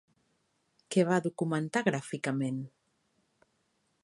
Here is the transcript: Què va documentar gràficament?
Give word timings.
Què 0.95 1.03
va 1.11 1.19
documentar 1.27 1.85
gràficament? 1.91 2.61